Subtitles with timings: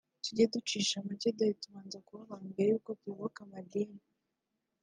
[0.23, 3.99] tujye ducisha make dore tubanza kuba abantu mbere yo kuyoboka amadini